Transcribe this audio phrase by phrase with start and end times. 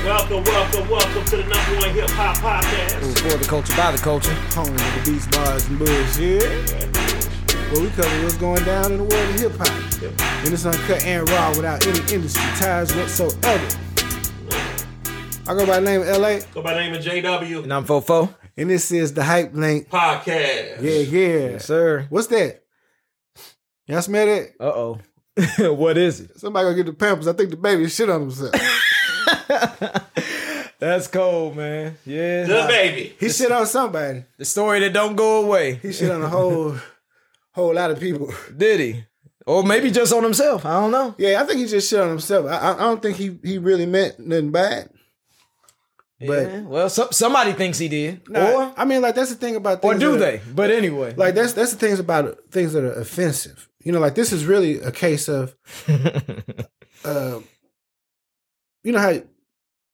[0.03, 3.19] Welcome, welcome, welcome to the number one hip hop podcast.
[3.31, 4.33] For the culture, by the culture.
[4.55, 6.43] home with the beats, bars, and bullshit.
[7.71, 10.43] Where we cover what's going down in the world of hip hop.
[10.45, 13.67] And it's uncut and raw without any industry ties whatsoever.
[15.47, 17.83] I go by the name of LA, Go by the name of JW And I'm
[17.85, 18.33] Fofo.
[18.55, 19.89] and this is the Hype Link.
[19.89, 20.81] Podcast.
[20.81, 21.27] Yeah, yeah.
[21.51, 22.05] Yes, sir.
[22.09, 22.63] What's that?
[23.89, 24.51] Y'all smell that?
[24.59, 24.99] Uh oh.
[25.73, 26.39] what is it?
[26.39, 27.27] Somebody gonna get the pampers.
[27.27, 28.51] I think the baby shit on himself.
[30.79, 31.97] That's cold, man.
[32.05, 32.43] Yeah.
[32.43, 33.15] The baby.
[33.19, 34.25] He shit on somebody.
[34.37, 35.75] The story that don't go away.
[35.75, 36.75] He shit on a whole,
[37.51, 38.31] whole lot of people.
[38.55, 39.03] Did he?
[39.47, 40.67] Or maybe just on himself.
[40.67, 41.15] I don't know.
[41.17, 42.45] Yeah, I think he just shit on himself.
[42.45, 44.91] I, I I don't think he he really meant nothing bad.
[46.19, 46.61] But Yeah.
[46.61, 48.29] Well, some, somebody thinks he did.
[48.29, 50.41] Nah, or I mean, like that's the thing about or do that they?
[50.53, 51.15] But anyway.
[51.15, 53.68] Like that's that's the things about things that are offensive.
[53.83, 55.55] You know, like this is really a case of,
[57.05, 57.39] uh,
[58.83, 59.21] you know how,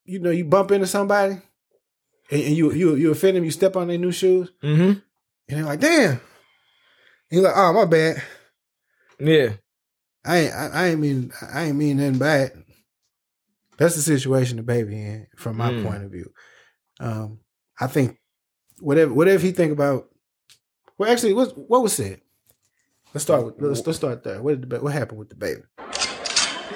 [0.06, 1.34] you know, you bump into somebody,
[2.32, 3.44] and, and you you you offend them.
[3.44, 4.82] You step on their new shoes, mm-hmm.
[4.84, 5.02] and
[5.48, 6.20] they're like, "Damn," and
[7.30, 8.24] you're like, "Oh, my bad.
[9.20, 9.54] Yeah.
[10.26, 12.64] I ain't I, I ain't mean I ain't mean nothing bad."
[13.78, 15.84] That's the situation the baby in, from my Mm.
[15.84, 16.32] point of view.
[17.00, 17.40] Um,
[17.80, 18.18] I think
[18.80, 20.10] whatever whatever he think about.
[20.98, 22.22] Well, actually, what what was said?
[23.16, 24.42] Let's start with let's, let's start there.
[24.42, 25.62] What did the, what happened with the baby?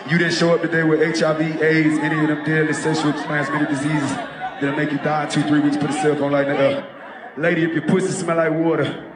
[0.09, 4.09] You didn't show up today with HIV, AIDS, any of them deadly sexual transmitted diseases
[4.11, 5.75] that'll make you die in two, three weeks.
[5.75, 7.33] Put a cell phone light in the air.
[7.37, 9.13] Lady, if your pussy smell like water,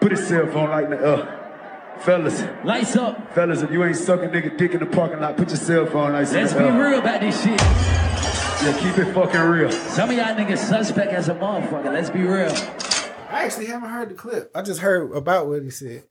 [0.00, 1.96] put a cell phone light in the air.
[2.00, 3.32] Fellas, Lights up.
[3.36, 6.12] fellas, if you ain't sucking nigga dick in the parking lot, put your cell phone
[6.12, 6.90] lights in Let's be air.
[6.90, 7.60] real about this shit.
[7.60, 9.70] Yeah, keep it fucking real.
[9.70, 11.92] Some of y'all niggas suspect as a motherfucker.
[11.92, 12.50] Let's be real.
[13.30, 14.50] I actually haven't heard the clip.
[14.56, 16.02] I just heard about what he said.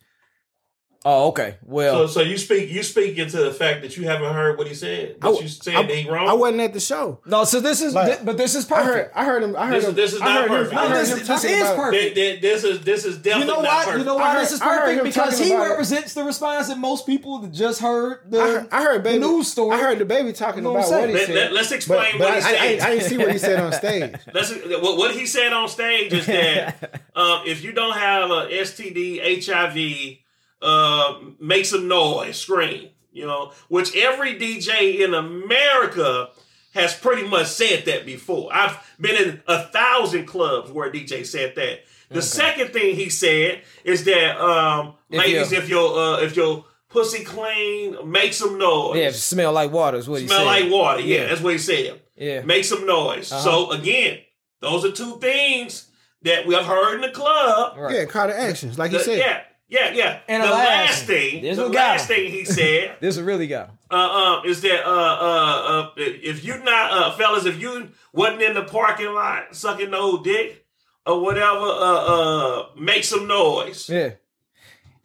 [1.06, 1.58] Oh, okay.
[1.64, 4.74] Well, so you speak you speak into the fact that you haven't heard what he
[4.74, 5.18] said.
[5.20, 6.30] But you said I, that he wrong.
[6.30, 7.20] I wasn't at the show.
[7.26, 8.86] no, so this is, Like, thi- but this is perfect.
[8.86, 9.16] I heard perfect.
[9.18, 9.56] I heard him.
[9.58, 9.96] I heard This is- him.
[9.96, 10.78] this is not heard him- perfect.
[10.80, 12.16] I This- this is about- perfect.
[12.16, 13.84] Th- th- this is this is You definitely know not why?
[13.84, 13.98] perfect.
[14.00, 15.04] You know I why heard- this is perfect?
[15.04, 15.70] Because he about it.
[15.72, 19.20] represents the response that most people that just heard the I heard, I heard baby.
[19.20, 19.76] the news story.
[19.76, 21.30] I heard the baby talking You know about what I'm what he said.
[21.36, 22.80] Let- let- let's explain but, what but he I, I, said.
[22.82, 24.14] I, I didn't see what he said on stage.
[24.34, 28.48] That's what, what he said on stage is that um, if you don't have a
[28.48, 30.20] STD, HIV,
[30.64, 32.90] uh, make some noise, scream.
[33.12, 36.30] You know, which every DJ in America
[36.74, 38.50] has pretty much said that before.
[38.52, 41.82] I've been in a thousand clubs where a DJ said that.
[42.10, 46.36] The second thing he said is that, um, If ladies, you- if your uh, if
[46.36, 48.98] your pussy clean, make some noise.
[48.98, 50.36] Yeah, smell like water is what he said.
[50.36, 51.02] Smell like water.
[51.02, 51.28] Yeah, Yeah.
[51.28, 52.00] that's what he said.
[52.16, 52.42] Yeah.
[52.42, 53.32] Make some noise.
[53.32, 53.42] Uh-huh.
[53.42, 54.20] So again,
[54.60, 55.88] those are two things
[56.22, 57.78] that we have heard in the club.
[57.78, 57.96] Right.
[57.96, 59.18] Yeah, call to actions, like he The- said.
[59.18, 60.20] yeah, yeah, yeah.
[60.28, 61.32] And the the last last thing.
[61.32, 62.16] thing, This the last him.
[62.16, 63.78] thing he said This is really got him.
[63.92, 63.96] uh,
[64.42, 68.54] um, is that uh, uh, uh, if you not uh, fellas, if you wasn't in
[68.54, 70.66] the parking lot sucking no old dick
[71.06, 73.90] or whatever, uh, uh, make some noise.
[73.90, 74.12] Yeah.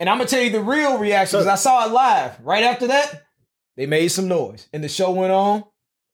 [0.01, 2.39] And I'm gonna tell you the real reaction because I saw it live.
[2.45, 3.25] Right after that,
[3.77, 5.65] they made some noise, and the show went on.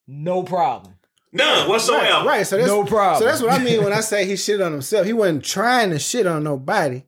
[0.06, 0.94] No problem.
[1.32, 2.03] None whatsoever.
[2.05, 2.47] Right, right.
[2.47, 3.19] So that's, No problem.
[3.21, 5.05] So that's what I mean when I say he shit on himself.
[5.06, 7.03] He wasn't trying to shit on nobody,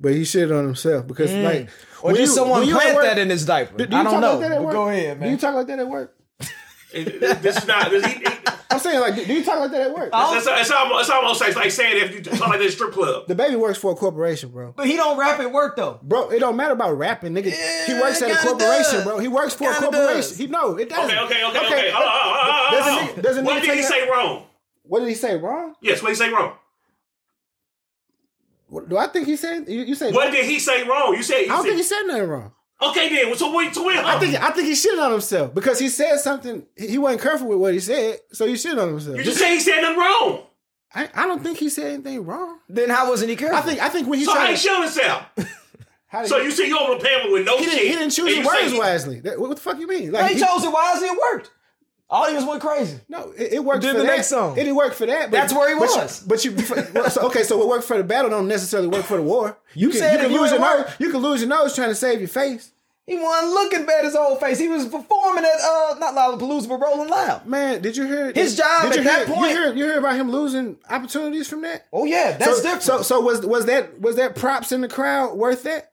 [0.00, 1.44] but he shit on himself because Mm.
[1.44, 1.68] like.
[2.02, 3.76] Or did you- someone when you at plant work- that in his diaper?
[3.76, 4.30] Do, do I don't talk know.
[4.38, 4.72] Like that at work?
[4.72, 5.28] go ahead, man.
[5.28, 6.16] Do you talk like that at work?
[6.92, 7.90] It- it- this is not.
[7.90, 8.26] This, he, he,
[8.72, 10.10] I'm saying like, do do you talk like that at work?
[10.12, 10.36] Oh.
[10.36, 13.26] it's, it's almost, it's almost like, like saying if you talk like this strip club.
[13.28, 14.72] The baby works for a corporation, bro.
[14.76, 15.98] But he don't rap at work though.
[16.02, 17.52] Bro, it don't matter about rapping, nigga.
[17.86, 19.04] he works at a corporation, does.
[19.04, 19.18] bro.
[19.18, 20.16] He works for a Kinda corporation.
[20.16, 20.36] does.
[20.38, 21.16] He no, it doesn't.
[21.18, 21.90] Okay, okay, okay, okay.
[21.92, 23.84] Hold on, hold on, hold on, Does a hold does a What did he take
[23.84, 24.46] say wrong?
[24.82, 25.74] What did he say wrong?
[25.82, 26.54] Yes, what did he say wrong?
[28.70, 29.68] What, do I think he said?
[29.68, 30.14] You, you said?
[30.14, 31.14] What did he say wrong?
[31.14, 31.44] You said.
[31.44, 32.52] I don't said think he said nothing wrong.
[32.80, 33.36] okay, then.
[33.36, 33.98] So wait, so wait.
[33.98, 36.64] I think I think he shitted on himself because he said something.
[36.76, 39.16] He he wasn't careful with what he said, so he shitted on himself.
[39.16, 40.42] you just said he said nothing wrong.
[40.94, 42.58] I, I don't think he said anything wrong.
[42.68, 43.58] Then how wasn't he careful?
[43.58, 45.22] I think I think when he So how tried he to, showed himself?
[46.08, 47.72] how So he, you see you over the panel with no he, shit.
[47.74, 49.20] didn't, he didn't choose his words he- wisely.
[49.20, 50.10] That- what the fuck you mean?
[50.12, 51.08] Well, Like he chose it wisely.
[51.08, 51.50] It worked.
[52.12, 52.98] All he was went crazy.
[53.08, 54.16] No, it, it worked Did for the that.
[54.16, 54.52] next song.
[54.58, 55.30] It didn't work for that.
[55.30, 56.20] But, That's where he but you- was.
[56.26, 56.56] But you,
[56.92, 59.56] well, so, okay, so what worked for the battle don't necessarily work for the war.
[59.74, 60.94] You can, said you can it, you lose your ain't nose.
[60.98, 62.72] You can lose your nose trying to save your face.
[63.06, 64.58] He wasn't looking bad his old face.
[64.58, 67.44] He was performing at uh not Lollapalooza but Rolling Loud.
[67.46, 69.98] Man, did you hear His job did you at that point- You hear, you hear
[69.98, 71.86] about him losing opportunities from that?
[71.92, 72.82] Oh yeah, that's so, different.
[72.82, 75.90] So, so was was that was that props in the crowd worth that?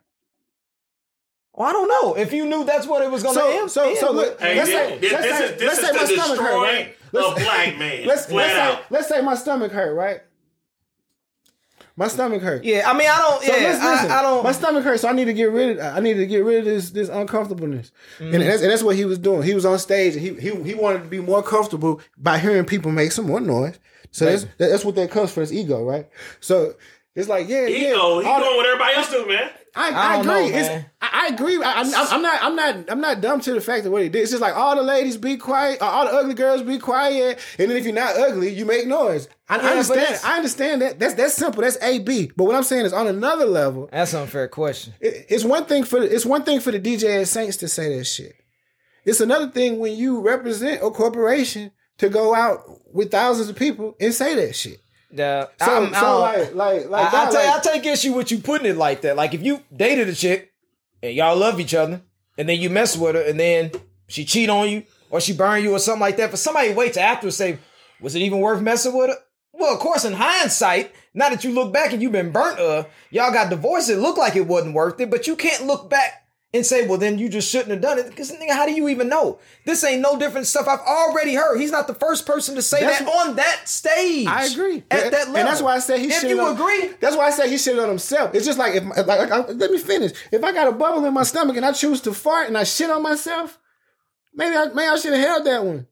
[1.57, 3.71] Well, I don't know if you knew that's what it was going to So, end.
[3.71, 4.39] so, so look.
[4.39, 6.39] Hey, let's this, say, this, let's this say, is this let's is say my stomach
[6.39, 6.95] hurt, right?
[7.12, 8.07] Let's- a black man.
[8.07, 10.21] Let's let's say, let's say my stomach hurt, right?
[12.00, 12.63] My stomach hurt.
[12.63, 13.42] Yeah, I mean, I don't.
[13.44, 14.12] So yeah, listen, listen.
[14.12, 14.44] I, I don't.
[14.44, 15.95] My stomach hurts, so I need to get rid of.
[15.98, 18.33] I need to get rid of this this uncomfortableness, Mm-hmm.
[18.36, 19.42] and, that's, and that's what he was doing.
[19.42, 22.65] He was on stage, and he he he wanted to be more comfortable by hearing
[22.65, 23.80] people make some more noise.
[24.12, 26.07] So that's that's what that comes from his ego, right?
[26.39, 26.75] So
[27.15, 27.88] it's like yeah, yeah.
[27.89, 29.50] Ego, he all doing what everybody else do, man.
[29.77, 30.57] I, I I, don't know, agree.
[30.59, 31.62] It's- I, I agree.
[31.63, 32.44] I, I'm, I'm not.
[32.44, 32.89] I'm not.
[32.91, 34.21] I'm not dumb to the fact of what he did.
[34.24, 35.81] It's just like all the ladies be quiet.
[35.81, 37.39] Uh, all the ugly girls be quiet.
[37.59, 39.27] And then if you're not ugly, you make noise.
[39.50, 40.19] I, Yeah, understand.
[40.24, 41.00] I understand that.
[41.00, 41.62] That's that's simple.
[41.62, 42.31] That's A B.
[42.35, 43.88] But what I'm saying is on another level.
[43.91, 44.94] That's an unfair question.
[45.00, 47.68] it- It's one thing for the, it's one thing for the DJ at Saints to
[47.68, 48.33] say that shit.
[49.06, 52.63] It's another thing when you represent a corporation to go out
[52.94, 54.79] with thousands of people and say that shit.
[55.12, 58.13] Yeah, So, I'm- so like, like, like, I, I, dog, take, like- I take issue
[58.13, 59.15] with you putting it like that.
[59.15, 60.51] Like if you dated a chick
[61.01, 62.01] and y'all love each other,
[62.38, 63.71] and then you mess with her, and then
[64.07, 66.30] she cheat on you or she burn you or something like that.
[66.30, 67.57] For somebody wait to after say,
[68.00, 69.15] was it even worth messing with her?
[69.54, 72.83] Well, of course, in hindsight, now that you look back and you've been burnt, uh,
[73.10, 73.89] y'all got divorced.
[73.89, 76.98] It looked like it wasn't worth it, but you can't look back and say, well,
[76.98, 78.08] then you just shouldn't have done it.
[78.08, 79.40] Because nigga, how do you even know?
[79.66, 81.60] This ain't no different stuff I've already heard.
[81.60, 84.28] He's not the first person to say That's that on that stage.
[84.28, 84.84] I agree.
[84.90, 85.36] At And- that level.
[85.36, 87.78] And that's why I say he If you agree, That's why I say he should
[87.80, 88.34] on himself.
[88.34, 90.14] It's just like if like, like I, let me finish.
[90.32, 92.64] If I got a bubble in my stomach and I choose to fart and I
[92.64, 93.60] shit on myself,
[94.34, 95.88] maybe I maybe I should have held that one.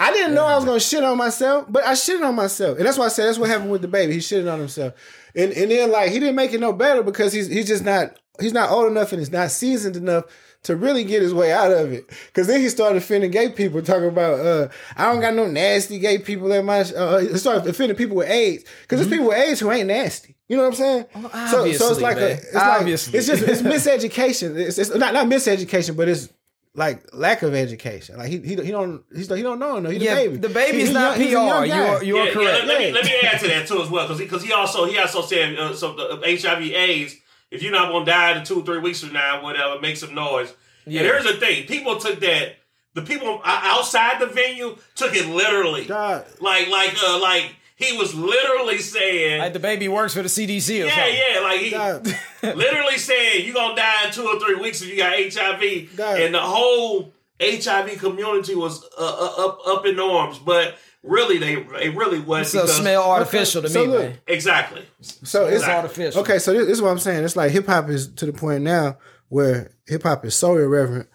[0.00, 2.86] I didn't know I was gonna shit on myself, but I shitted on myself, and
[2.86, 4.14] that's why I said that's what happened with the baby.
[4.14, 4.94] He shitted on himself,
[5.36, 8.18] and and then like he didn't make it no better because he's he's just not
[8.40, 10.24] he's not old enough and he's not seasoned enough
[10.64, 12.08] to really get his way out of it.
[12.26, 15.98] Because then he started offending gay people, talking about uh I don't got no nasty
[15.98, 16.80] gay people in my.
[16.80, 20.36] Uh, he started offending people with AIDS because there's people with AIDS who ain't nasty.
[20.48, 21.04] You know what I'm saying?
[21.14, 22.30] so, so obviously, it's like a, man.
[22.32, 23.18] it's like Obviously.
[23.18, 23.62] it's just it's
[24.06, 24.56] miseducation.
[24.56, 26.28] It's, it's not not miseducation, but it's
[26.74, 28.16] like lack of education.
[28.18, 30.36] Like he he, he don't he's he don't know no he's yeah, a baby.
[30.38, 31.66] the baby's He- he not young- he's young PR.
[31.66, 32.66] You're you're yeah, yeah, correct.
[32.66, 34.84] let, me, let me add to that too as well, because he, 'cause he also
[34.84, 37.16] he also said uh, so the HIV AIDS.
[37.52, 40.14] If you're not gonna die in two or three weeks from now, whatever, make some
[40.14, 40.52] noise.
[40.86, 41.00] Yeah.
[41.00, 42.56] And here's the thing: people took that.
[42.94, 46.26] The people outside the venue took it literally, God.
[46.40, 50.82] like like uh, like he was literally saying, Like the baby works for the CDC
[50.82, 51.20] or yeah, something.
[51.34, 52.06] yeah, like he God.
[52.56, 56.20] literally saying you're gonna die in two or three weeks if you got HIV, God.
[56.20, 61.56] and the whole HIV community was uh, uh, up up in arms, but really they
[61.62, 64.18] they really was So because smell artificial to so me, look, man.
[64.26, 64.82] exactly.
[65.00, 66.20] So it's It's artificial.
[66.22, 67.24] Okay, so this, this is what I'm saying.
[67.24, 71.08] It's like hip hop is to the point now where hip hop is so irreverent,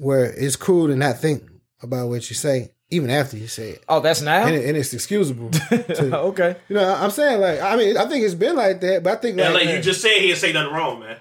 [0.00, 1.42] where it's cool to not think
[1.82, 4.44] about what you say even after you say it, Oh, that's now.
[4.46, 5.48] and, it, and it's excusable.
[5.70, 6.56] to, okay.
[6.68, 9.16] you know, I'm saying like I mean I think it's been like that, but I
[9.20, 11.16] think Yeah, like, like you just said, he didn't say nothing wrong, man.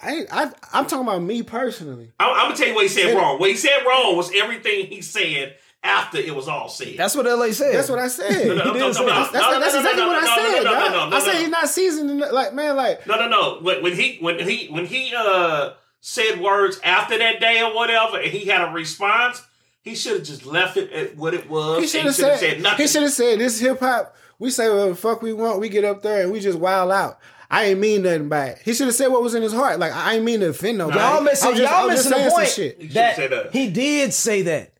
[0.00, 2.12] I, I I'm talking about me personally.
[2.20, 3.14] I'm, I'm gonna tell you what he said Yeah.
[3.14, 3.38] wrong.
[3.40, 6.96] What he said wrong was everything he said after it was all said.
[6.96, 7.74] That's what LA said.
[7.74, 8.46] That's what I said.
[8.56, 9.32] No, no, did no, say no, that.
[9.32, 10.42] no, That's, no, that's no, exactly no, what I no, said.
[10.42, 10.90] no, no, dog.
[10.92, 11.38] no, no, I said no.
[11.40, 12.10] he's not seasoned.
[12.10, 12.32] enough.
[12.32, 13.58] Like man, like No, no, no.
[13.60, 18.18] When, when he when he when he uh said words after that day or whatever,
[18.18, 19.42] and he had a response,
[19.82, 21.78] he should have just left it at what it was.
[21.78, 22.82] he and should have shoulda said, nothing.
[22.84, 24.16] he should have said this hip hop.
[24.38, 25.60] We say whatever the fuck we want.
[25.60, 27.18] We get up there and we just wild out.
[27.50, 28.58] I ain't mean nothing by it.
[28.64, 29.78] He should have said what was in his heart.
[29.78, 30.98] Like I ain't mean to offend nobody.
[30.98, 32.92] Y'all missing, just- y'all missing the saying some point shit.
[32.94, 33.52] That, that.
[33.52, 34.72] he did say that.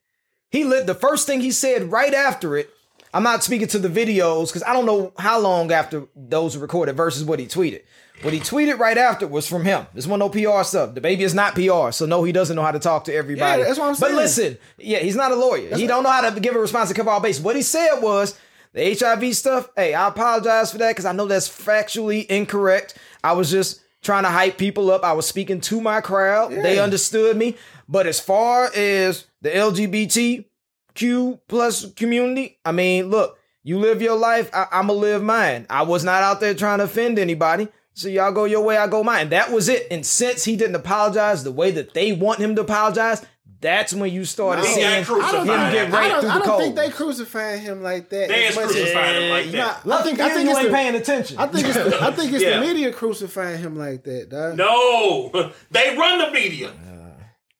[0.54, 2.70] He lit the first thing he said right after it.
[3.12, 6.62] I'm not speaking to the videos because I don't know how long after those were
[6.62, 7.82] recorded versus what he tweeted.
[8.22, 9.88] What he tweeted right after was from him.
[9.94, 10.94] This one no PR stuff.
[10.94, 13.62] The baby is not PR, so no, he doesn't know how to talk to everybody.
[13.62, 14.14] Yeah, that's what I'm saying.
[14.14, 15.76] But listen, yeah, he's not a lawyer.
[15.76, 17.42] he don't know how to give a response to cover all bases.
[17.42, 18.38] What he said was
[18.74, 19.70] the HIV stuff.
[19.74, 22.96] Hey, I apologize for that because I know that's factually incorrect.
[23.24, 25.02] I was just trying to hype people up.
[25.02, 26.52] I was speaking to my crowd.
[26.52, 27.56] They understood me.
[27.88, 34.50] But as far as the LGBTQ plus community, I mean, look, you live your life.
[34.54, 35.66] I, I'ma live mine.
[35.68, 37.68] I was not out there trying to offend anybody.
[37.94, 39.30] So y'all go your way, I go mine.
[39.30, 39.86] That was it.
[39.90, 43.24] And since he didn't apologize the way that they want him to apologize,
[43.64, 45.46] that's when you started He got seeing him crucified.
[45.72, 48.28] get I right I don't, I don't think they crucifying him like that.
[48.28, 49.86] They as is crucifying him like Nah, that.
[49.86, 51.38] I think I you, think you it's ain't the, paying attention.
[51.38, 52.60] I think it's the, I think it's Yeah.
[52.60, 54.58] the media crucifying him like that, dog.
[54.58, 55.30] No,
[55.70, 56.72] they run the media.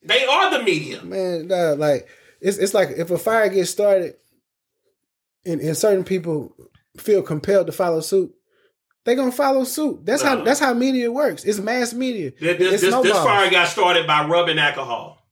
[0.02, 1.02] They are the media.
[1.02, 2.06] Man, dog, like
[2.42, 4.16] it's it's like if a fire gets started,
[5.46, 6.54] and, and certain people
[6.98, 8.30] feel compelled to follow suit,
[9.06, 10.04] they gonna follow suit.
[10.04, 11.44] That's how that's how media works.
[11.44, 12.32] It's mass media.
[12.38, 15.23] This, this, it's this, this fire got started by rubbing alcohol.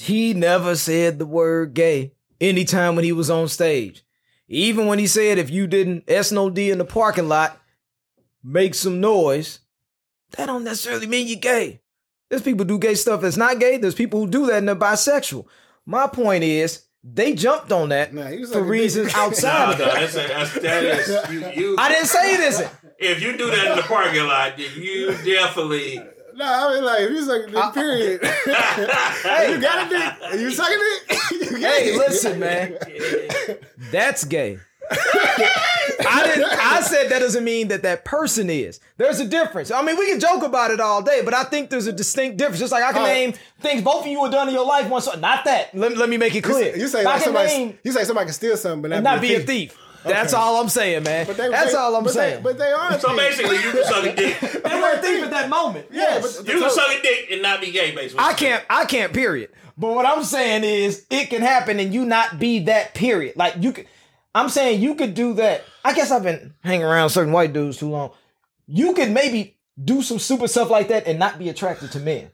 [0.00, 4.04] He never said the word gay anytime when he was on stage.
[4.48, 7.60] Even when he said if you didn't S no D in the parking lot,
[8.42, 9.60] make some noise,
[10.32, 11.80] that don't necessarily mean you're gay.
[12.28, 13.76] There's people who do gay stuff that's not gay.
[13.76, 15.46] There's people who do that and they're bisexual.
[15.86, 19.16] My point is, they jumped on that Nah, he for like reasons dick.
[19.16, 19.94] outside Nah, of that.
[19.94, 21.76] that's, that's, that is you, you.
[21.78, 22.70] I didn't say it isn't.
[22.98, 26.00] if you do that in the parking lot, then you definitely.
[26.40, 28.20] No, I mean like if you sucking dick, period.
[28.46, 30.14] you got a dick.
[30.32, 31.50] and You sucking it.
[31.50, 32.76] You Hey, listen, man.
[33.92, 34.58] That's gay.
[34.92, 36.44] I didn't.
[36.50, 38.80] I said that doesn't mean that that person is.
[38.96, 39.70] There's a difference.
[39.70, 42.38] I mean, we can joke about it all day, but I think there's a distinct
[42.38, 42.58] difference.
[42.58, 43.06] Just like I can Oh.
[43.06, 44.88] name things both of you have done in your life.
[44.88, 45.74] Once, not that.
[45.74, 46.74] Let, let me make it clear.
[46.76, 47.48] You say But I like can somebody.
[47.48, 49.76] name You say somebody can steal something, but and not be a thief.
[50.04, 51.26] That's all I'm saying, man.
[51.26, 52.36] But they, That's they- all I'm but saying.
[52.36, 52.98] They, but they are.
[52.98, 54.40] So basically, you can suck a dick.
[54.40, 55.86] they were a thief at that moment.
[55.90, 56.38] yeah, Yes.
[56.38, 58.24] but You can so- suck a dick and not be gay, basically.
[58.24, 58.64] I can't.
[58.70, 59.12] I can't.
[59.12, 59.50] Period.
[59.76, 62.94] But what I'm saying is, it can happen and you not be that.
[62.94, 63.36] Period.
[63.36, 63.86] Like you could.
[64.34, 65.64] I'm saying you could do that.
[65.84, 68.12] I guess I've been hanging around certain white dudes too long.
[68.66, 72.30] You could maybe do some super stuff like that and not be attracted to men.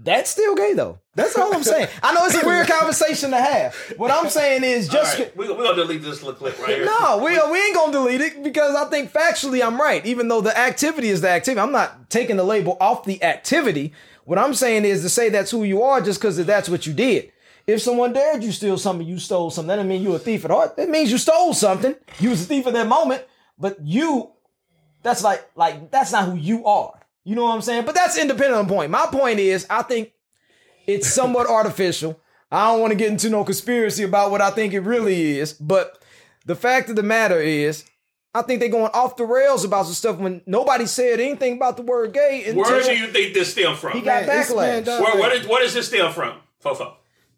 [0.00, 1.00] That's still gay though.
[1.16, 1.88] That's all I'm saying.
[2.02, 3.74] I know it's a weird conversation to have.
[3.96, 5.18] What I'm saying is just.
[5.18, 6.84] right, we're, gonna delete this little clip right here.
[6.84, 10.04] No, we, we ain't gonna delete it because I think factually I'm right.
[10.06, 13.92] Even though the activity is the activity, I'm not taking the label off the activity.
[14.24, 16.92] What I'm saying is to say that's who you are just because that's what you
[16.92, 17.32] did.
[17.66, 19.68] If someone dared you steal something, you stole something.
[19.68, 20.76] That doesn't mean you're a thief at heart.
[20.76, 21.96] That means you stole something.
[22.20, 23.24] You was a thief at that moment,
[23.58, 24.30] but you,
[25.02, 26.97] that's like like that's not who you are.
[27.28, 27.84] You know what I'm saying?
[27.84, 28.90] But that's independent of the point.
[28.90, 30.12] My point is, I think
[30.86, 32.18] it's somewhat artificial.
[32.50, 35.52] I don't want to get into no conspiracy about what I think it really is,
[35.52, 36.02] but
[36.46, 37.84] the fact of the matter is,
[38.34, 41.76] I think they're going off the rails about some stuff when nobody said anything about
[41.76, 43.92] the word gay until Where do you think this stem from?
[43.92, 45.02] he got Man, it's- man, backlash.
[45.02, 46.38] Where, where, did, where does this stem from?
[46.64, 46.94] Fofo.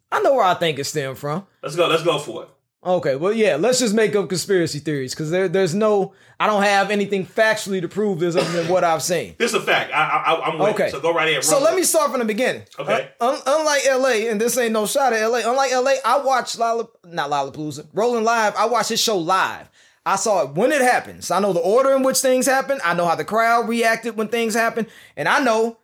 [0.09, 1.45] I know where I think it stemmed from.
[1.61, 1.87] Let's go.
[1.89, 2.49] Let's go for it.
[2.83, 6.63] Okay, well, yeah, let's just make up conspiracy theories because there, there's no, I don't
[6.63, 9.35] have anything factually to prove this other than what I've seen.
[9.37, 9.93] This is a fact.
[9.93, 10.87] I, I, I'm with Okay.
[10.87, 10.91] it.
[10.91, 11.43] So go right ahead.
[11.43, 12.63] So let me start from the beginning.
[12.79, 13.09] Okay.
[13.21, 15.41] Un- un- unlike LA, and this ain't no shot at LA.
[15.45, 18.55] Unlike LA, I watched Lala, not Lollapalooza, Rolling Live.
[18.55, 19.69] I watched his show live.
[20.03, 21.29] I saw it when it happens.
[21.29, 22.79] I know the order in which things happen.
[22.83, 25.77] I know how the crowd reacted when things happen, and I know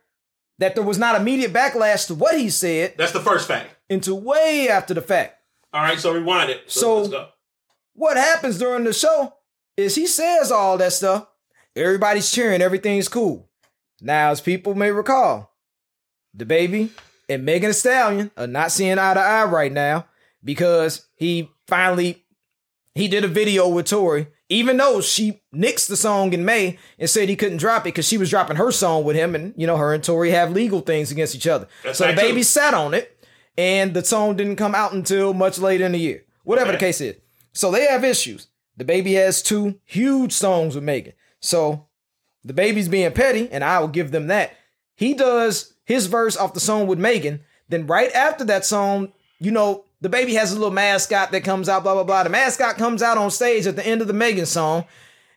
[0.58, 3.70] that there was not immediate backlash to what he said That's the first fact.
[3.88, 5.36] Into way after the fact.
[5.72, 5.98] All right.
[5.98, 6.70] So rewind it.
[6.70, 7.28] So, So-.
[7.94, 9.34] What happens during the show
[9.76, 11.26] is he says all that stuff.
[11.74, 13.48] Everybody's cheering, everything's cool.
[14.00, 15.52] Now, as people may recall,
[16.34, 16.90] the baby
[17.28, 20.06] and Megan Thee Stallion are not seeing eye to eye right now
[20.42, 22.24] because he finally
[22.94, 27.08] he did a video with Tory, even though she nixed the song in May and
[27.08, 29.66] said he couldn't drop it because she was dropping her song with him, and you
[29.66, 31.68] know her and Tory have legal things against each other.
[31.84, 33.17] That's so the baby sat on it,
[33.58, 36.24] and the song didn't come out until much later in the year.
[36.44, 37.16] Whatever the case is.
[37.52, 38.46] So they have issues.
[38.76, 41.14] The baby has two huge songs with Megan.
[41.40, 41.86] So
[42.44, 44.52] the baby's being petty, and I will give them that.
[44.94, 47.40] He does his verse off the song with Megan.
[47.68, 51.68] Then right after that song, you know, the baby has a little mascot that comes
[51.68, 52.22] out, blah, blah, blah.
[52.22, 54.84] The mascot comes out on stage at the end of the Megan song.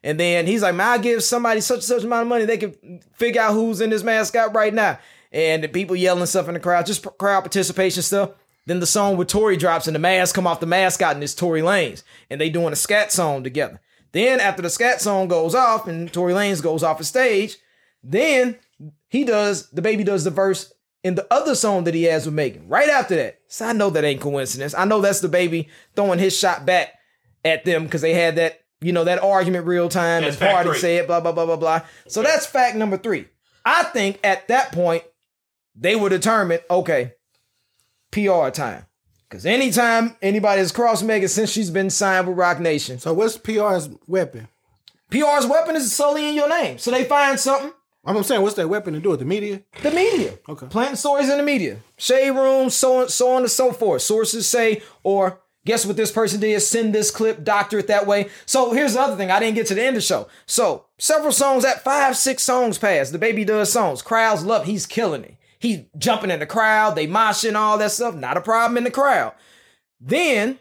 [0.04, 2.46] And then he's like, man, I give somebody such and such amount of money.
[2.46, 5.00] They can figure out who's in this mascot right now.
[5.32, 8.32] And the people yelling stuff in the crowd, just crowd participation stuff.
[8.66, 11.34] Then the song with Tory drops and the mask come off the mascot and it's
[11.34, 12.04] Tory Lanez.
[12.30, 13.80] And they doing a scat song together.
[14.12, 17.58] Then after the scat song goes off and Tory Lanez goes off the stage,
[18.04, 18.58] then
[19.08, 20.74] he does, the baby does the verse
[21.04, 22.68] in the other song that he has with Megan.
[22.68, 23.40] Right after that.
[23.48, 24.76] So I know that ain't coincidence.
[24.76, 26.94] I know that's the baby throwing his shot back
[27.44, 30.78] at them because they had that, you know, that argument real time That's and party
[30.78, 31.82] said blah, blah, blah, blah, blah.
[32.08, 33.26] So that's fact number three.
[33.66, 35.04] I think at that point,
[35.76, 37.14] they would determine, okay,
[38.12, 38.86] PR time.
[39.30, 43.38] Because anytime anybody has crossed Megan since she's been signed with Roc Nation, So what's
[43.38, 44.50] PR's weapon?
[45.10, 46.78] PR's weapon is solely in your name.
[46.78, 47.72] So they find something,
[48.04, 49.62] I'm saying, what's that weapon to do with the media?
[49.84, 50.34] the media.
[50.50, 50.68] Okay.
[50.68, 51.78] Planting stories in the media.
[51.98, 54.02] Shade rooms, so on, so on and so forth.
[54.02, 56.60] Sources say, or guess what this person did?
[56.62, 58.30] Send this clip, doctor it that way.
[58.46, 59.32] So here's the other thing.
[59.32, 60.28] I didn't get to the end of the show.
[60.46, 63.12] So several songs at five, six songs passed.
[63.14, 64.02] The baby does songs.
[64.02, 64.66] Crowds love.
[64.66, 65.36] He's killing it.
[65.62, 66.96] He's jumping in the crowd.
[66.96, 68.16] They moshing all that stuff.
[68.16, 69.34] Not a problem in the crowd.
[70.00, 70.58] Then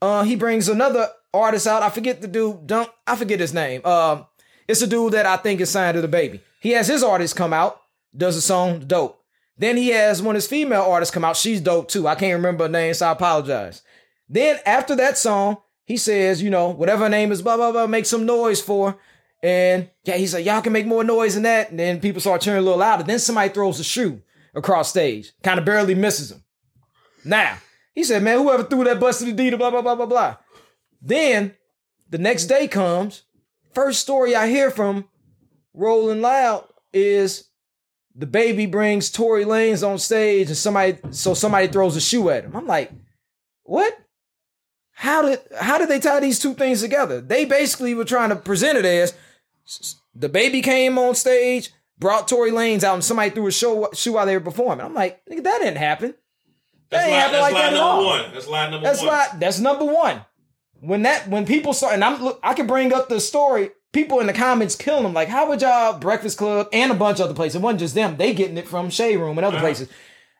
[0.00, 1.82] uh he brings another artist out.
[1.82, 2.66] I forget the dude.
[2.66, 3.84] Don't I forget his name.
[3.84, 4.26] Um,
[4.66, 6.40] it's a dude that I think is signed to the baby.
[6.60, 7.80] He has his artist come out,
[8.16, 9.20] does a song, dope.
[9.58, 11.36] Then he has one of his female artists come out.
[11.36, 12.08] She's dope too.
[12.08, 13.82] I can't remember her name, so I apologize.
[14.28, 17.86] Then after that song, he says, you know, whatever her name is, blah blah blah,
[17.86, 18.98] make some noise for.
[19.44, 21.68] And yeah, he's like, y'all can make more noise than that.
[21.68, 23.02] And then people start cheering a little louder.
[23.02, 24.22] Then somebody throws a shoe
[24.54, 26.42] across stage, kind of barely misses him.
[27.26, 27.58] Now,
[27.94, 30.36] he said, man, whoever threw that busted Adidas, blah, blah, blah, blah, blah.
[31.02, 31.56] Then
[32.08, 33.24] the next day comes.
[33.74, 35.10] First story I hear from
[35.74, 37.50] Rolling Loud is
[38.14, 42.44] the baby brings Tory Lanez on stage and somebody, so somebody throws a shoe at
[42.44, 42.56] him.
[42.56, 42.90] I'm like,
[43.64, 43.94] what?
[44.92, 47.20] How did how did they tie these two things together?
[47.20, 49.12] They basically were trying to present it as
[50.14, 54.12] the baby came on stage, brought Tory Lanez out, and somebody threw a show shoe
[54.14, 54.84] while they were performing.
[54.84, 56.14] I'm like, nigga, that didn't happen.
[56.90, 58.32] That's That ain't lie, happen that's like lie that at number one.
[58.34, 59.40] That's lie number That's one.
[59.40, 60.24] that's number one.
[60.80, 63.70] When that when people start and I'm look, I can bring up the story.
[63.92, 65.14] People in the comments killing them.
[65.14, 67.56] Like, how would y'all Breakfast Club and a bunch of other places?
[67.56, 68.16] It wasn't just them.
[68.16, 69.64] They getting it from Shade Room and other Uh-huh.
[69.64, 69.88] places.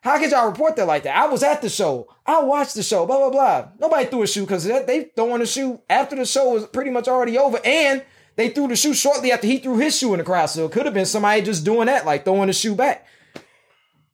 [0.02, 1.16] How could y'all report that like that?
[1.16, 2.08] I was at the show.
[2.26, 3.06] I watched the show.
[3.06, 3.68] Blah blah blah.
[3.78, 7.08] Nobody threw a shoe because they throwing a shoe after the show was pretty much
[7.08, 8.02] already over, and
[8.36, 10.46] they threw the shoe shortly after he threw his shoe in the crowd.
[10.46, 13.06] So it could have been somebody just doing that, like throwing the shoe back.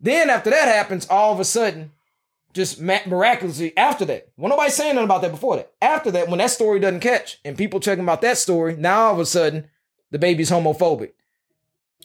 [0.00, 1.92] Then after that happens, all of a sudden,
[2.52, 5.72] just miraculously after that, well, nobody's saying nothing about that before that.
[5.80, 9.12] After that, when that story doesn't catch and people checking about that story, now all
[9.14, 9.68] of a sudden
[10.10, 11.12] the baby's homophobic.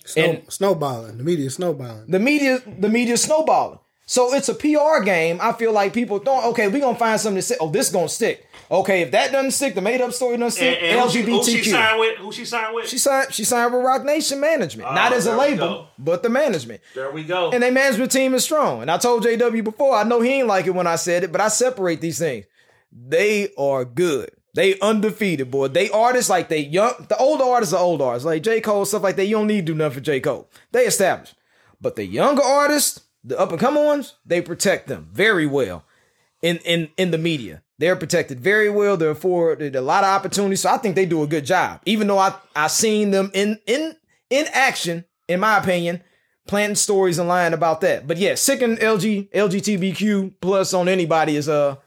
[0.06, 1.18] Snow, And- snowballing.
[1.18, 2.06] The media snowballing.
[2.08, 3.80] The media, the media snowballing.
[4.06, 5.40] So it's a PR game.
[5.42, 7.56] I feel like people thought, okay, we're gonna find something to say.
[7.60, 8.46] Oh, this gonna stick.
[8.72, 10.80] Okay, if that doesn't stick, the made up story doesn't stick.
[10.82, 12.18] And, and who, she, who she signed with?
[12.18, 12.88] Who she signed with?
[12.90, 13.34] She signed.
[13.34, 16.82] She signed with Roc Nation Management, not Oh, as a label, but the management.
[16.96, 17.52] there we go.
[17.52, 18.82] And their management team is strong.
[18.82, 21.32] And I told JW before, I know he ain't like it when I said it,
[21.32, 22.46] but I separate these things.
[22.92, 24.32] They are good.
[24.56, 25.68] They undefeated, boy.
[25.68, 26.94] They artists like they young.
[27.10, 28.62] The older artists are old artists, like J.
[28.62, 29.26] Cole, stuff like that.
[29.26, 30.22] You don't need to do nothing for J.
[30.22, 30.50] Cole.
[30.72, 31.36] They established.
[31.82, 35.84] But the younger artists, the up and coming ones, they protect them very well
[36.42, 37.62] in in in the media.
[37.78, 38.96] They're protected very well.
[38.96, 40.62] They're afforded a lot of opportunities.
[40.62, 41.82] So I think they do a good job.
[41.86, 43.96] Even though I I seen them in in
[44.30, 46.02] in action, in my opinion,
[46.48, 48.08] planting stories and lying about that.
[48.08, 51.80] But yeah, sicking LG LGBTQ plus on anybody is a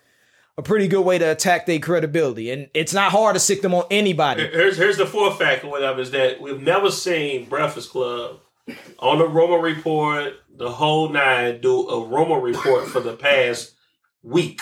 [0.59, 2.50] a pretty good way to attack their credibility.
[2.50, 4.42] And it's not hard to sick them on anybody.
[4.42, 5.68] Here's here's the fourth factor.
[5.68, 8.40] Whatever is that we've never seen Breakfast Club
[8.99, 13.75] on the Rumor Report, the whole nine, do a Rumor Report for the past
[14.23, 14.61] week.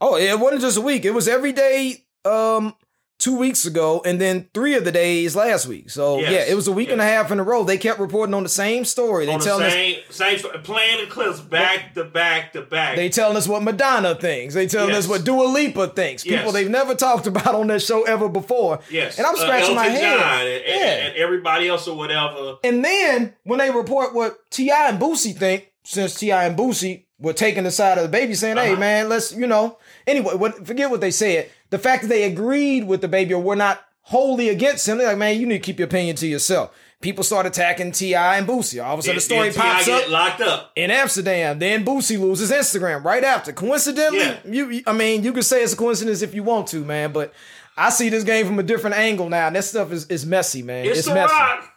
[0.00, 1.04] Oh, it wasn't just a week.
[1.04, 2.74] It was every day um
[3.18, 5.88] two weeks ago and then three of the days last week.
[5.88, 6.32] So Yes.
[6.32, 7.64] yeah, it was a week and a half in a row.
[7.64, 9.24] They kept reporting on the same story.
[9.24, 12.60] They on the telling us same same sto- playing the clips back to back to
[12.60, 12.96] back.
[12.96, 14.52] They telling us what Madonna thinks.
[14.52, 15.04] They telling Yes.
[15.04, 16.24] us what Dua Lipa thinks.
[16.24, 16.52] People Yes.
[16.52, 18.80] they've never talked about on that show ever before.
[18.90, 20.18] yes, And I'm Uh, scratching my head.
[20.20, 21.06] John and, yeah.
[21.06, 22.56] and everybody else or whatever.
[22.64, 24.90] And then when they report what T.I.
[24.90, 26.44] and Boosie think, since T.I.
[26.44, 28.80] and Boosie were taking the side of the baby, saying, hey Uh-huh.
[28.80, 29.78] man, let's, you know.
[30.06, 31.50] Anyway, what, forget what they said.
[31.70, 35.08] The fact that they agreed with the baby or were not wholly against him, they're
[35.08, 36.70] like, man, you need to keep your opinion to yourself.
[37.00, 38.38] People start attacking T.I.
[38.38, 38.82] and Boosie.
[38.82, 40.08] All of a sudden the story pops up.
[40.08, 40.72] locked up.
[40.76, 41.58] in Amsterdam.
[41.58, 43.52] Then Boosie loses Instagram right after.
[43.52, 44.38] Coincidentally, Yeah.
[44.46, 47.34] you I mean, you could say it's a coincidence if you want to, man, but
[47.76, 49.48] I see this game from a different angle now.
[49.48, 50.86] And that stuff is, is messy, man.
[50.86, 51.34] It's, It's, messy.
[51.34, 51.72] rock.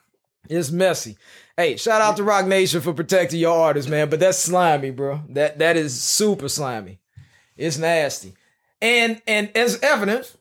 [0.48, 1.18] It's messy.
[1.58, 4.10] Hey, shout out to Roc Nation for protecting your artists, man.
[4.10, 5.22] But that's slimy, bro.
[5.30, 7.00] That that is super slimy.
[7.60, 8.34] It's nasty.
[8.82, 10.36] And and as evidence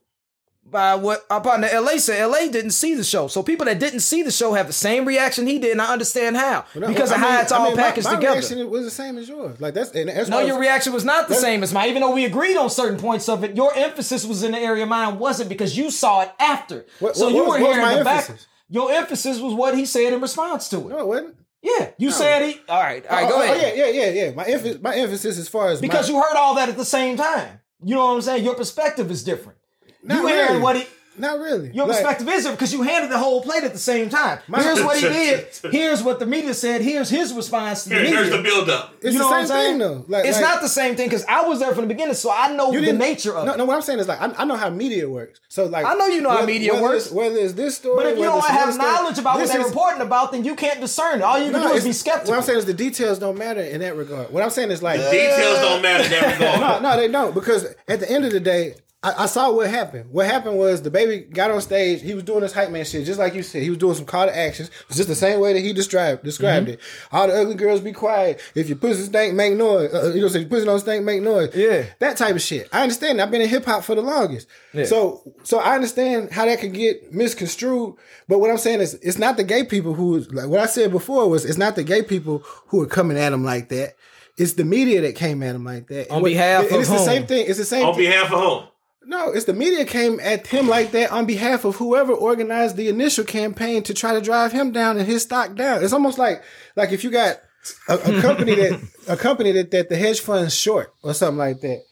[0.65, 3.27] by what our partner LA said, LA didn't see the show.
[3.27, 5.91] So people that didn't see the show have the same reaction he did, and I
[5.93, 6.67] understand how.
[6.75, 8.35] because I of how mean- it's I all mean, my- packaged my, together.
[8.39, 9.61] reaction was the same as yours.
[9.61, 11.89] Like that's and that's No, your was- reaction was not the same as mine.
[11.89, 14.85] Even though we agreed on certain points of it, your emphasis was in the area
[14.87, 16.85] mine wasn't because you saw it after.
[17.01, 18.31] What- so what- you were what hearing my the back.
[18.71, 20.89] Your emphasis was what he said in response to it.
[20.91, 21.35] No, it wasn't.
[21.63, 22.61] Yeah, you said he.
[22.69, 23.77] All right, all right, oh, go oh, oh ahead.
[23.77, 24.31] yeah, yeah, yeah, yeah.
[24.33, 26.85] My emphasis, my emphasis as far as Because my, you heard all that at the
[26.85, 27.61] same time.
[27.83, 28.45] You know what I'm saying?
[28.45, 29.59] Your perspective is different.
[30.03, 30.87] Not you hearing what he.
[31.19, 31.71] Not really.
[31.73, 34.39] Your Like, perspective is because you handed the whole plate at the same time.
[34.49, 35.47] My- Here's what he did.
[35.71, 36.81] Here's what the media said.
[36.83, 38.19] Here's his response to the Here, media.
[38.19, 38.95] here's the buildup.
[39.01, 40.05] It's you know the what same I'm thing though.
[40.09, 42.31] Like, it's like, not the same thing because I was there from the beginning, so
[42.31, 43.59] I know the nature of no, it.
[43.59, 45.41] No, what I'm saying is like I, I know how media works.
[45.49, 47.07] So like I know you know how media whether works.
[47.07, 49.41] It's, whether it's this story, But if you don't have another story, knowledge about what
[49.43, 51.23] this they're reporting about, then you can't discern it.
[51.23, 52.31] All you can No, do is be skeptical.
[52.33, 54.31] What I'm saying is the details don't matter in that regard.
[54.33, 56.83] What I'm saying is like Details don't matter in that regard.
[56.83, 59.71] no, no, they don't because at the end of the day, I, I saw what
[59.71, 60.11] happened.
[60.11, 62.03] What happened was the baby got on stage.
[62.03, 63.63] He was doing this hype man shit, just like you said.
[63.63, 64.73] He was doing some call to actions.
[64.89, 66.75] It's just the same way that he described described Mm-hmm.
[66.75, 66.81] it.
[67.13, 68.41] All the ugly girls be quiet.
[68.57, 69.95] If your pussy stink, make noise.
[69.95, 71.55] Uh, you know, say your pussy don't stink, make noise.
[71.55, 71.85] Yeah.
[72.01, 72.69] that type of shit.
[72.73, 73.21] I understand.
[73.21, 74.49] I've been in hip hop for the longest,
[74.87, 77.95] so so I understand how that can get misconstrued.
[78.27, 80.91] But what I'm saying is, it's not the gay people who like what I said
[80.91, 83.95] before was it's not the gay people who are coming at him like that.
[84.37, 86.11] It's the media that came at him like that.
[86.11, 87.47] On And what- behalf and of it's the same thing.
[87.49, 87.87] It's the same.
[87.87, 88.05] On thing.
[88.07, 88.69] behalf of whom?
[89.05, 92.89] No, it's the media came at him like that on behalf of whoever organized the
[92.89, 95.83] initial campaign to try to drive him down and his stock down.
[95.83, 96.43] It's almost like
[96.77, 97.41] like if you got
[97.89, 101.61] a, a company that a company that, that the hedge fund's short or something like
[101.61, 101.85] that.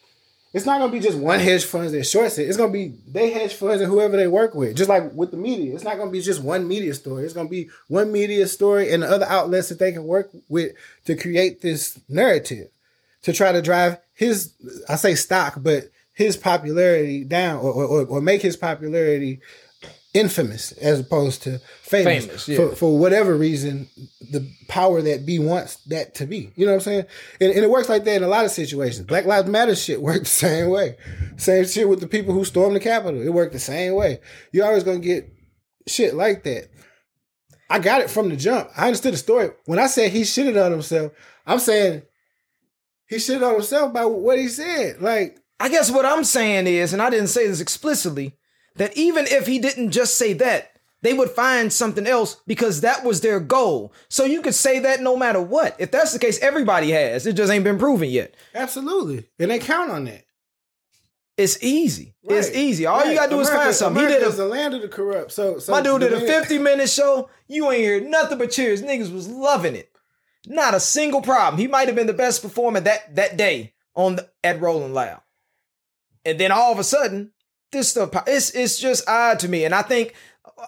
[0.52, 2.48] It's not gonna be just one hedge fund that shorts it.
[2.48, 4.76] It's gonna be they hedge funds and whoever they work with.
[4.76, 7.24] Just like with the media, it's not gonna be just one media story.
[7.24, 10.72] It's gonna be one media story and the other outlets that they can work with
[11.04, 12.68] to create this narrative
[13.22, 14.54] to try to drive his
[14.88, 19.40] I say stock, but his popularity down or or, or make his popularity
[20.16, 22.56] infamous as opposed to famous, Famous, yeah.
[22.56, 23.86] for, for whatever reason
[24.30, 26.50] the power that B wants that to be.
[26.56, 27.04] You know what I'm saying?
[27.38, 29.06] And, and it works like that in a lot of situations.
[29.06, 30.96] Black Lives Matter shit worked the same way.
[31.36, 33.20] Same shit with the people who stormed the Capitol.
[33.20, 34.20] It worked the same way.
[34.52, 35.30] You're always gonna get
[35.86, 36.70] shit like that.
[37.68, 38.70] I got it from the jump.
[38.76, 39.50] I understood the story.
[39.66, 41.12] When I said he shitted on himself,
[41.46, 42.02] I'm saying
[43.06, 45.02] he shitted on himself by what he said.
[45.02, 48.36] Like, I guess what I'm saying is, and I didn't say this explicitly,
[48.76, 53.04] that even if he didn't just say that, they would find something else because that
[53.04, 53.92] was their goal.
[54.08, 55.76] So you could say that no matter what.
[55.78, 57.26] If that's the case, everybody has.
[57.26, 58.34] It just ain't been proven yet.
[58.54, 59.28] absolutely.
[59.38, 60.24] And they count on that.
[61.36, 62.14] It's easy.
[62.22, 62.86] It's easy.
[62.86, 64.02] All you gotta do is find something.
[64.02, 65.32] He did a the land of the corrupt.
[65.32, 67.28] So, so my dude did a minute- 50 minute show.
[67.46, 68.82] You ain't hear nothing but cheers.
[68.82, 69.90] Niggas was loving it.
[70.46, 71.60] Not a single problem.
[71.60, 75.20] He might have been the best performer that that day on the, at Rolling Loud.
[76.26, 77.30] And then all of a sudden,
[77.72, 79.64] this stuff it's it's just odd to me.
[79.64, 80.14] And I think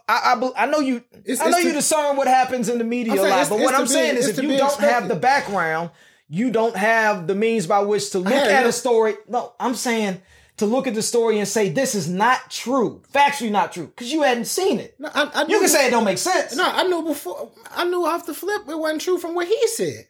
[0.09, 3.15] I I, I know you It's- I know you discern what happens in the media
[3.15, 3.49] a saying lot.
[3.49, 5.91] But what I'm be- saying is if you don't have the background,
[6.29, 9.15] you don't have the means by which to look had at a story.
[9.29, 10.23] No, I'm saying
[10.59, 14.13] to look at the story and say this is not true, factually not true, because
[14.13, 14.95] you hadn't seen it.
[14.99, 16.55] No, I, I You can say it don't make sense.
[16.57, 17.51] No, I knew before.
[17.75, 20.09] I knew off the flip it wasn't true from what he said.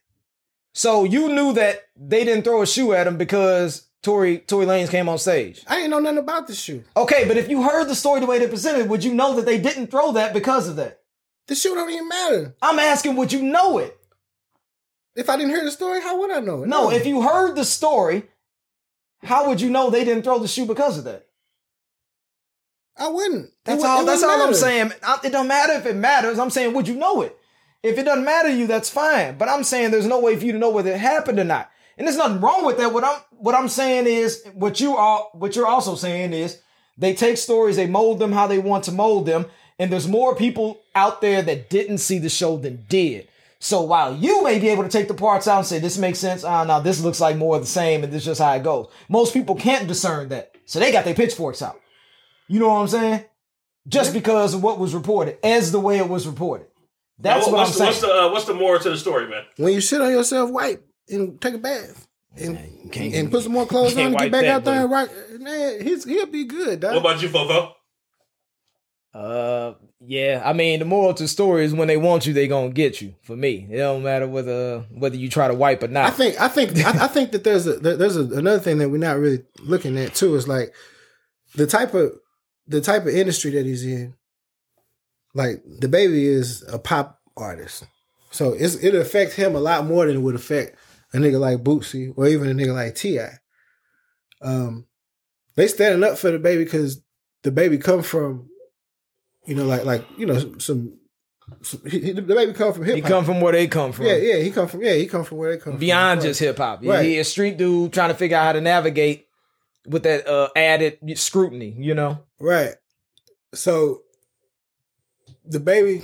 [0.75, 4.91] So you knew that they didn't throw a shoe at him because Tory Tory Lanez
[4.91, 5.65] came on stage.
[5.67, 6.85] I didn't know nothing about the shoe.
[6.97, 9.35] Okay, but if you heard the story the way they presented, it, would you know
[9.37, 11.01] that they didn't throw that because of that?
[11.49, 12.55] The shoe don't even matter.
[12.63, 13.99] I'm asking, would you know it?
[15.17, 16.69] If I didn't hear the story, how would I know it?
[16.69, 18.25] No, if you heard the story,
[19.25, 21.27] how would you know they didn't throw the shoe because of that?
[22.97, 23.51] I wouldn't.
[23.65, 24.05] That's It all.
[24.05, 24.93] That's all I'm saying.
[25.25, 26.39] It don't matter if it matters.
[26.39, 27.37] I'm saying, would you know it?
[27.83, 29.39] If it doesn't matter to you, that's fine.
[29.39, 31.71] But I'm saying there's no way for you to know whether it happened or not.
[31.99, 32.93] And there's nothing wrong with that.
[32.95, 36.61] What I'm what I'm saying is what you are what you're also saying is
[36.97, 39.47] they take stories, they mold them how they want to mold them,
[39.81, 43.29] and there's more people out there that didn't see the show than did.
[43.61, 46.21] So while you may be able to take the parts out and say this makes
[46.21, 48.53] sense, ah, now this looks like more of the same, and this is just how
[48.53, 48.87] it goes.
[49.09, 51.81] Most people can't discern that, so they got their pitchforks out.
[52.47, 53.25] You know what I'm saying?
[53.89, 56.69] Just because of what was reported, as the way it was reported.
[57.19, 57.89] That's Now, what I'm what's, the, saying.
[57.89, 59.43] what's the uh, what's the moral to the story, man?
[59.57, 62.07] When you shit on yourself, wipe and take a bath.
[62.37, 64.91] And, can't- and put some more clothes on and get back that, out there and
[64.91, 65.11] rock.
[65.39, 66.95] Man, he's, he'll be good, dog.
[66.95, 67.73] What about you, Fofo?
[69.15, 70.43] Uh, yeah.
[70.45, 73.01] I mean, the moral to the story is when they want you, they gonna get
[73.01, 73.15] you.
[73.23, 76.07] For me, it don't matter whether whether you try to wipe or not.
[76.07, 78.91] I think I think I, I think that there's a there's a, another thing that
[78.91, 80.75] we're not really looking at too is like
[81.55, 82.13] the type of
[82.67, 84.15] the type of industry that he's in.
[85.35, 87.85] Like the baby is a pop artist,
[88.31, 90.77] so it's, it affects him a lot more than it would affect
[91.13, 93.21] a nigga like Boosie or even a nigga like Ti.
[94.43, 94.87] Um,
[95.57, 97.03] they standing up for the baby because
[97.43, 98.49] the baby come from,
[99.47, 100.61] you know, like like you know some.
[100.61, 100.99] some
[101.87, 104.05] he, he- the baby come from hip he come from where they come from.
[104.07, 105.81] Yeah, yeah, he come from yeah, he come from where they come from.
[105.81, 106.29] Beyond from.
[106.29, 106.81] just hip hop.
[106.85, 107.05] Right.
[107.05, 109.27] He a street dude trying to figure out how to navigate
[109.87, 111.75] with that uh, added scrutiny.
[111.79, 112.21] You know.
[112.39, 112.75] Right.
[113.55, 114.03] So
[115.47, 116.03] the baby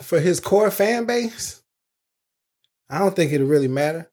[0.00, 1.61] for his core fan base,
[2.92, 4.10] I don't think it'll really matter.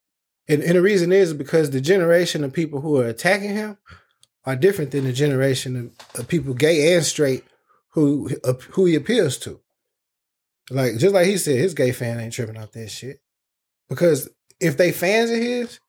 [0.48, 3.78] And, and the reason is because the generation of people who are attacking him
[4.46, 7.44] are different than the generation of, of people, gay and straight,
[7.90, 9.60] who uh, who he appeals to.
[10.72, 13.20] Like just like he said, his gay fan ain't tripping off that shit.
[13.90, 15.80] Because if they fans of his,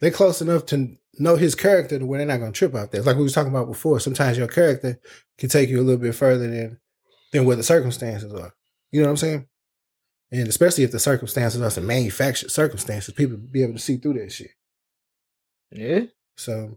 [0.00, 3.02] they're close enough to know his character to where they're not gonna trip out there.
[3.02, 4.98] Like we was talking about before, sometimes your character
[5.38, 6.80] can take you a little bit further than
[7.32, 8.52] than what the circumstances are.
[8.90, 9.46] You know what I'm saying?
[10.34, 14.14] And especially if the circumstances are some manufactured circumstances, people be able to see through
[14.14, 14.50] that shit.
[15.70, 16.06] Yeah.
[16.36, 16.76] So,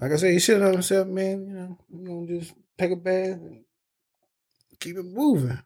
[0.00, 1.48] like I said, he shit on himself, man.
[1.48, 3.64] You know, you gonna just take a bath and
[4.78, 5.58] keep it moving.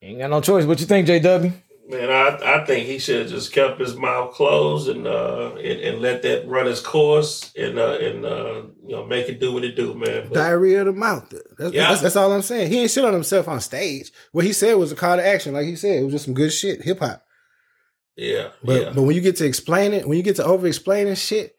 [0.00, 0.64] Ain't got no choice.
[0.64, 1.52] What you think, JW?
[1.88, 5.80] Man, I, I think he should have just kept his mouth closed and uh and,
[5.80, 9.52] and let that run its course and uh and uh you know make it do
[9.52, 10.24] what it do, man.
[10.28, 11.32] But, Diarrhea of the mouth.
[11.58, 11.88] That's, Yeah.
[11.90, 12.72] that's, that's all I'm saying.
[12.72, 14.10] He ain't shit on himself on stage.
[14.32, 15.54] What he said was a call to action.
[15.54, 17.22] Like he said, it was just some good shit, hip hop.
[18.16, 18.92] yeah, But yeah.
[18.94, 21.54] but when you get to explain it, when you get to over explaining shit,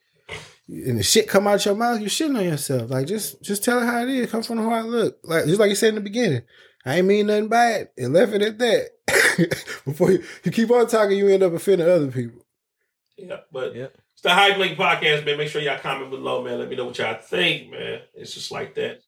[0.67, 2.89] and the shit come out your mouth, you shitting on yourself.
[2.89, 4.29] Like just just tell it how it is.
[4.29, 4.87] Come from the heart.
[4.87, 6.41] Look, like just like you said in the beginning.
[6.85, 8.89] I ain't mean nothing by it, and left it at that.
[9.85, 12.41] Before you, you keep on talking, you end up offending other people.
[13.17, 13.87] yeah, but Yeah.
[14.13, 15.37] it's the Hype Link Podcast, man.
[15.37, 16.59] Make sure y'all comment below, man.
[16.59, 18.01] Let me know what y'all think, man.
[18.13, 18.99] It's just like that.